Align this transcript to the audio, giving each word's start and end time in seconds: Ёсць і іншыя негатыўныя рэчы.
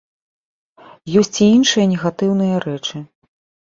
Ёсць 1.23 1.39
і 1.45 1.51
іншыя 1.59 1.85
негатыўныя 1.95 2.55
рэчы. 2.69 3.09